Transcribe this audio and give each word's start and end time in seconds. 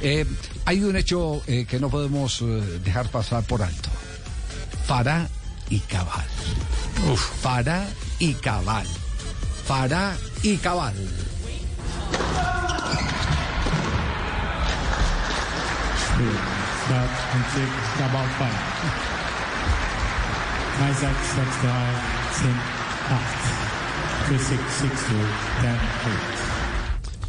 Eh, 0.00 0.26
hay 0.64 0.82
un 0.82 0.96
hecho 0.96 1.42
eh, 1.46 1.66
que 1.68 1.78
no 1.80 1.88
podemos 1.88 2.40
eh, 2.42 2.44
dejar 2.84 3.08
pasar 3.08 3.42
por 3.44 3.62
alto. 3.62 3.90
Farah 4.86 5.28
y 5.70 5.80
Cabal. 5.80 6.26
Uf. 7.10 7.20
Farah 7.42 7.86
y 8.18 8.34
Cabal. 8.34 8.86
Farah 9.66 10.16
y 10.42 10.56
Cabal. 10.58 10.94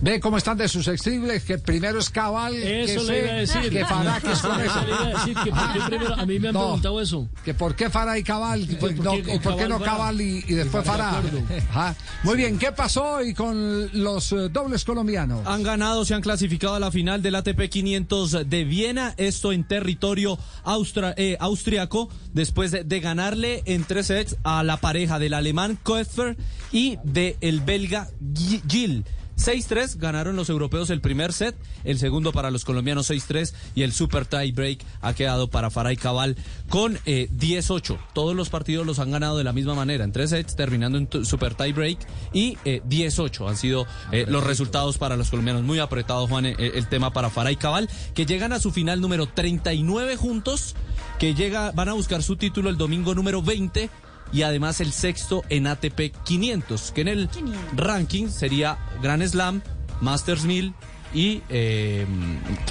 Ve 0.01 0.19
cómo 0.19 0.37
están 0.37 0.57
de 0.57 0.67
susceptibles, 0.67 1.43
que 1.43 1.57
primero 1.57 1.99
es 1.99 2.09
Cabal, 2.09 2.53
Eso 2.55 3.05
que 3.05 3.11
le 3.13 3.19
iba 3.23 3.29
a 3.31 3.35
decir. 3.35 3.69
que 3.71 3.85
Farah, 3.85 4.19
que 4.21 4.31
es 4.33 4.39
con 4.39 4.59
Eso 4.61 4.81
le 4.81 4.87
iba 4.91 5.01
a 5.01 5.07
decir, 5.07 5.33
que 5.43 5.51
por 5.51 5.73
qué 5.73 5.79
primero, 5.87 6.13
a 6.15 6.25
mí 6.25 6.39
me 6.39 6.47
han 6.49 6.53
No. 6.53 6.59
preguntado 6.61 7.01
eso. 7.01 7.27
Que 7.43 7.53
por 7.53 7.75
qué 7.75 7.89
Farah 7.89 8.17
y 8.17 8.23
Cabal, 8.23 8.67
que 8.67 8.75
¿por 8.75 8.93
no- 8.95 9.11
qué 9.13 9.35
y 9.35 9.39
por 9.39 9.55
qué 9.57 9.67
no 9.67 9.79
Cabal 9.79 10.19
y, 10.21 10.43
y 10.47 10.53
después 10.53 10.83
De 10.83 10.89
Farah. 10.91 11.17
acuerdo. 11.17 11.41
Ajá. 11.69 11.95
Muy 12.23 12.35
bien, 12.37 12.57
¿qué 12.59 12.71
pasó 12.71 13.03
hoy 13.15 13.33
con 13.33 13.89
los 14.03 14.31
eh, 14.31 14.49
dobles 14.51 14.83
colombianos? 14.85 15.41
Han 15.47 15.63
ganado, 15.63 16.03
se 16.05 16.13
han 16.13 16.21
clasificado 16.21 16.75
a 16.75 16.79
la 16.79 16.91
final 16.91 17.21
del 17.21 17.35
ATP 17.35 17.69
500 17.69 18.49
de 18.49 18.63
Viena, 18.65 19.13
esto 19.17 19.51
en 19.53 19.63
territorio 19.63 20.37
austra- 20.65 21.13
eh, 21.17 21.37
austriaco, 21.39 22.09
después 22.33 22.71
de, 22.71 22.83
de 22.83 22.99
ganarle 22.99 23.63
en 23.65 23.83
tres 23.85 24.07
sets 24.07 24.35
a 24.43 24.61
la 24.63 24.77
pareja 24.77 25.19
del 25.19 25.33
alemán 25.33 25.79
Koepfer 25.81 26.35
y 26.71 26.97
del 27.03 27.61
belga 27.61 28.09
Gi- 28.33 28.61
Gil. 28.67 29.05
6-3 29.37 29.97
ganaron 29.97 30.35
los 30.35 30.49
europeos 30.49 30.89
el 30.89 31.01
primer 31.01 31.33
set, 31.33 31.55
el 31.83 31.99
segundo 31.99 32.31
para 32.31 32.51
los 32.51 32.65
colombianos 32.65 33.09
6-3 33.09 33.53
y 33.75 33.83
el 33.83 33.91
super 33.91 34.25
tie 34.25 34.51
break 34.51 34.79
ha 35.01 35.13
quedado 35.13 35.49
para 35.49 35.69
Faray 35.69 35.97
Cabal 35.97 36.35
con 36.69 36.97
eh, 37.05 37.29
10-8. 37.31 37.97
Todos 38.13 38.35
los 38.35 38.49
partidos 38.49 38.85
los 38.85 38.99
han 38.99 39.11
ganado 39.11 39.37
de 39.37 39.43
la 39.43 39.53
misma 39.53 39.75
manera, 39.75 40.03
en 40.03 40.11
tres 40.11 40.29
sets, 40.29 40.55
terminando 40.55 40.97
en 40.97 41.25
super 41.25 41.55
tie 41.55 41.73
break 41.73 41.99
y 42.33 42.57
eh, 42.65 42.81
10-8 42.87 43.49
han 43.49 43.57
sido 43.57 43.85
eh, 44.11 44.25
los 44.27 44.43
resultados 44.43 44.97
para 44.97 45.17
los 45.17 45.29
colombianos. 45.29 45.63
Muy 45.63 45.79
apretado, 45.79 46.27
Juan, 46.27 46.45
eh, 46.45 46.55
el 46.57 46.87
tema 46.87 47.11
para 47.11 47.29
Faray 47.29 47.55
Cabal, 47.55 47.89
que 48.13 48.25
llegan 48.25 48.53
a 48.53 48.59
su 48.59 48.71
final 48.71 49.01
número 49.01 49.27
39 49.27 50.15
juntos, 50.15 50.75
que 51.19 51.33
llega, 51.33 51.71
van 51.71 51.89
a 51.89 51.93
buscar 51.93 52.23
su 52.23 52.35
título 52.35 52.69
el 52.69 52.77
domingo 52.77 53.15
número 53.15 53.41
20 53.41 53.89
y 54.31 54.41
además 54.41 54.81
el 54.81 54.91
sexto 54.91 55.43
en 55.49 55.67
ATP 55.67 56.13
500, 56.23 56.91
que 56.91 57.01
en 57.01 57.07
el 57.07 57.29
ranking 57.75 58.27
sería 58.29 58.77
Grand 59.01 59.25
Slam, 59.25 59.61
Masters 60.01 60.43
1000 60.43 60.73
y 61.13 61.41
eh, 61.49 62.05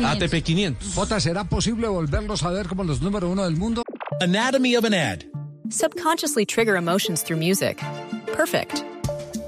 ATP 0.05 0.43
500. 0.43 0.95
Jota, 0.95 1.21
¿será 1.21 1.45
posible 1.45 1.89
volverlos 1.89 2.43
a 2.43 2.51
ver 2.51 2.69
como 2.69 2.85
los 2.85 3.01
número 3.01 3.31
uno 3.31 3.45
del 3.45 3.57
mundo? 3.57 3.83
Anatomy 4.21 4.77
of 4.77 4.85
an 4.85 4.95
ad. 4.95 5.25
Subconsciously 5.71 6.45
trigger 6.45 6.77
emotions 6.77 7.23
through 7.23 7.39
music. 7.39 7.83
Perfect. 8.33 8.85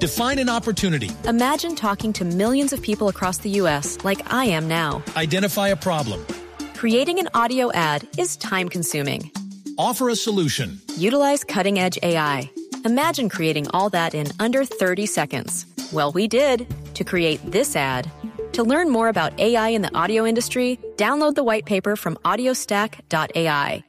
Define 0.00 0.38
an 0.38 0.48
opportunity. 0.48 1.10
Imagine 1.26 1.74
talking 1.74 2.12
to 2.14 2.24
millions 2.24 2.72
of 2.72 2.82
people 2.82 3.08
across 3.08 3.38
the 3.38 3.50
U.S. 3.60 3.98
like 4.04 4.20
I 4.32 4.46
am 4.46 4.68
now. 4.68 5.02
Identify 5.16 5.68
a 5.68 5.76
problem. 5.76 6.24
Creating 6.74 7.18
an 7.18 7.28
audio 7.34 7.72
ad 7.72 8.06
is 8.18 8.36
time 8.36 8.68
consuming. 8.68 9.30
Offer 9.78 10.08
a 10.10 10.16
solution. 10.16 10.80
Utilize 10.96 11.44
cutting 11.44 11.78
edge 11.78 11.98
AI. 12.02 12.50
Imagine 12.84 13.28
creating 13.28 13.66
all 13.72 13.90
that 13.90 14.14
in 14.14 14.26
under 14.40 14.64
30 14.64 15.06
seconds. 15.06 15.66
Well, 15.92 16.12
we 16.12 16.28
did 16.28 16.66
to 16.94 17.04
create 17.04 17.40
this 17.50 17.76
ad. 17.76 18.10
To 18.52 18.62
learn 18.62 18.88
more 18.90 19.08
about 19.08 19.38
AI 19.38 19.68
in 19.70 19.82
the 19.82 19.94
audio 19.94 20.24
industry, 20.24 20.78
download 20.96 21.34
the 21.34 21.44
white 21.44 21.66
paper 21.66 21.94
from 21.96 22.16
audiostack.ai. 22.24 23.84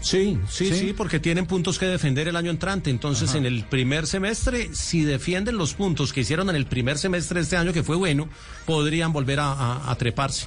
Sí, 0.00 0.38
sí, 0.50 0.68
¿Sí? 0.68 0.74
sí, 0.74 0.92
porque 0.92 1.18
tienen 1.18 1.46
puntos 1.46 1.78
que 1.78 1.86
defender 1.86 2.28
el 2.28 2.36
año 2.36 2.50
entrante. 2.50 2.90
Entonces, 2.90 3.34
en 3.34 3.46
el 3.46 3.64
primer 3.64 4.06
semestre, 4.06 4.68
si 4.74 5.02
defienden 5.02 5.56
los 5.56 5.72
puntos 5.74 6.12
que 6.12 6.20
hicieron 6.20 6.50
en 6.50 6.56
el 6.56 6.66
primer 6.66 6.98
semestre 6.98 7.40
de 7.40 7.44
este 7.44 7.56
año, 7.56 7.72
que 7.72 7.82
fue 7.82 7.96
bueno, 7.96 8.28
podrían 8.66 9.12
volver 9.14 9.40
a, 9.40 9.52
a- 9.52 9.90
a 9.90 9.94
treparse. 9.96 10.46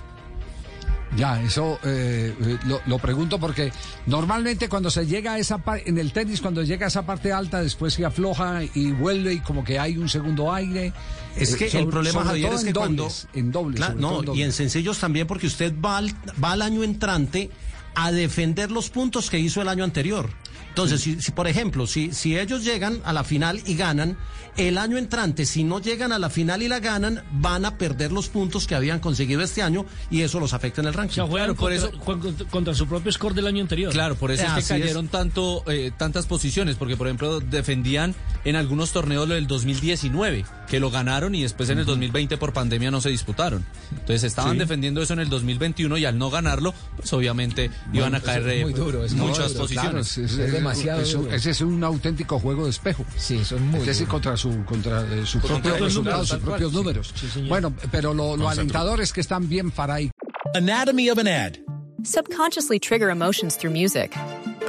Ya, 1.15 1.41
eso 1.41 1.79
eh, 1.85 2.35
lo, 2.65 2.81
lo 2.85 2.99
pregunto 2.99 3.39
porque 3.39 3.71
normalmente 4.07 4.67
cuando 4.67 4.89
se 4.91 5.05
llega 5.05 5.33
a 5.33 5.39
esa 5.39 5.57
parte, 5.59 5.89
en 5.89 5.97
el 5.97 6.11
tenis, 6.11 6.41
cuando 6.41 6.63
llega 6.63 6.85
a 6.85 6.89
esa 6.89 7.05
parte 7.05 7.31
alta, 7.31 7.61
después 7.61 7.93
se 7.93 8.03
afloja 8.05 8.59
y 8.75 8.91
vuelve 8.91 9.33
y 9.35 9.39
como 9.39 9.63
que 9.63 9.79
hay 9.79 9.97
un 9.97 10.09
segundo 10.09 10.53
aire. 10.53 10.91
Es 11.35 11.53
Eh, 11.53 11.57
que 11.57 11.69
sobre- 11.69 11.83
el 11.83 11.89
problema, 11.89 12.23
Javier, 12.25 12.53
es 12.53 12.61
que 12.63 12.67
en 12.69 12.75
cuando... 12.75 13.03
dobles, 13.03 13.27
En 13.33 13.51
dobles. 13.51 13.77
Claro, 13.77 13.95
no, 13.99 14.21
en 14.21 14.35
y 14.35 14.43
en 14.43 14.51
sencillos 14.51 14.99
también 14.99 15.27
porque 15.27 15.47
usted 15.47 15.73
va 15.79 15.97
al, 15.97 16.11
va 16.43 16.51
al 16.51 16.61
año 16.61 16.83
entrante 16.83 17.49
a 17.95 18.11
defender 18.11 18.69
los 18.69 18.89
puntos 18.89 19.29
que 19.29 19.39
hizo 19.39 19.61
el 19.61 19.69
año 19.69 19.83
anterior. 19.83 20.29
Entonces, 20.77 21.01
si, 21.01 21.19
si, 21.19 21.31
por 21.31 21.47
ejemplo, 21.47 21.87
si, 21.87 22.11
si 22.13 22.37
ellos 22.37 22.63
llegan 22.63 22.99
a 23.03 23.11
la 23.11 23.23
final 23.23 23.59
y 23.65 23.73
ganan, 23.75 24.15
el 24.57 24.77
año 24.77 24.97
entrante, 24.97 25.45
si 25.47 25.63
no 25.63 25.79
llegan 25.81 26.11
a 26.11 26.19
la 26.19 26.29
final 26.29 26.61
y 26.61 26.67
la 26.67 26.79
ganan, 26.79 27.23
van 27.31 27.65
a 27.65 27.77
perder 27.79 28.11
los 28.11 28.27
puntos 28.29 28.67
que 28.67 28.75
habían 28.75 28.99
conseguido 28.99 29.41
este 29.41 29.61
año 29.63 29.85
y 30.11 30.21
eso 30.21 30.39
los 30.39 30.53
afecta 30.53 30.81
en 30.81 30.87
el 30.87 30.93
O 30.93 30.97
ranking. 30.97 31.15
sea, 31.15 31.25
juegan 31.25 31.55
por 31.55 31.71
contra, 31.71 31.75
eso- 31.89 31.99
contra, 31.99 32.45
contra 32.47 32.73
su 32.75 32.87
propio 32.87 33.11
score 33.11 33.33
del 33.33 33.47
año 33.47 33.61
anterior. 33.61 33.91
Claro, 33.91 34.15
por 34.15 34.31
eso 34.31 34.45
es 34.45 34.53
que 34.53 34.59
es. 34.59 34.67
cayeron 34.67 35.07
tanto 35.07 35.63
eh, 35.67 35.91
tantas 35.97 36.27
posiciones, 36.27 36.75
porque 36.75 36.95
por 36.95 37.07
ejemplo 37.07 37.39
defendían 37.39 38.13
en 38.45 38.55
algunos 38.55 38.91
torneos 38.91 39.27
lo 39.27 39.33
del 39.35 39.47
2019, 39.47 40.45
que 40.69 40.79
lo 40.79 40.89
ganaron 40.91 41.33
y 41.35 41.41
después 41.43 41.69
en 41.69 41.79
el 41.79 41.85
2020 41.85 42.37
por 42.37 42.53
pandemia 42.53 42.91
no 42.91 43.01
se 43.01 43.09
disputaron. 43.09 43.65
Entonces 43.91 44.23
estaban 44.23 44.53
Sí. 44.53 44.59
defendiendo 44.59 45.01
eso 45.01 45.13
en 45.13 45.19
el 45.19 45.29
2021 45.29 45.97
y 45.97 46.05
al 46.05 46.17
no 46.17 46.29
ganarlo, 46.29 46.73
pues 46.95 47.11
obviamente 47.13 47.69
iban 47.93 48.13
a 48.15 48.21
caer 48.21 48.47
eh, 48.49 48.61
muy 48.63 48.73
duro, 48.73 49.03
es 49.03 49.13
muy 49.13 49.27
muchas 49.27 49.49
duro, 49.49 49.61
posiciones. 49.61 49.87
Claro, 49.91 49.99
es, 49.99 50.17
es- 50.17 50.37
Es 50.39 50.51
demasiado 50.69 51.01
es 51.01 51.13
un- 51.13 51.23
duro. 51.23 51.35
ese 51.35 51.49
es 51.51 51.61
un 51.61 51.83
auténtico 51.83 52.39
juego 52.39 52.65
de 52.65 52.69
espejo. 52.71 53.05
Sí, 53.17 53.43
son 53.45 53.67
muy 53.67 53.79
Es 53.81 53.85
decir, 53.87 54.07
duros. 54.07 54.11
contra 54.13 54.37
su 54.37 54.65
contra 54.65 55.01
eh, 55.13 55.25
su 55.25 55.39
Contra 55.39 55.61
propio 55.61 55.85
resultado, 55.85 56.25
sus 56.25 56.39
propios 56.39 56.73
números. 56.73 57.13
Sí, 57.15 57.27
señor. 57.27 57.49
bueno, 57.49 57.73
pero 57.91 58.13
lo, 58.13 58.35
lo 58.37 58.49
alentador 58.49 59.01
es 59.01 59.11
que 59.13 59.21
están 59.21 59.47
bien 59.49 59.71
Faray. 59.71 60.11
Anatomy 60.55 61.09
of 61.09 61.17
an 61.17 61.27
ad. 61.27 61.57
Subconsciously 62.03 62.79
trigger 62.79 63.09
emotions 63.09 63.57
through 63.57 63.73
music. 63.73 64.15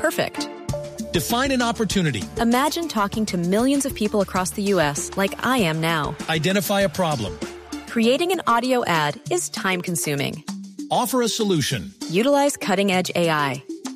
Perfect. 0.00 0.48
Define 1.12 1.52
an 1.52 1.62
opportunity. 1.62 2.22
Imagine 2.40 2.88
talking 2.88 3.24
to 3.26 3.36
millions 3.38 3.86
of 3.86 3.94
people 3.94 4.20
across 4.20 4.50
the 4.50 4.62
U.S. 4.74 5.10
like 5.16 5.34
I 5.44 5.58
am 5.58 5.80
now. 5.80 6.14
Identify 6.28 6.82
a 6.82 6.88
problem. 6.88 7.32
Creating 7.88 8.30
an 8.32 8.42
audio 8.46 8.84
ad 8.86 9.18
is 9.30 9.48
time 9.48 9.80
consuming. 9.80 10.44
Offer 10.90 11.22
a 11.22 11.28
solution. 11.28 11.92
Utilize 12.10 12.56
cutting 12.56 12.90
edge 12.92 13.10
AI. 13.14 13.62